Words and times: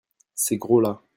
Ces 0.33 0.57
gros-là. 0.57 0.99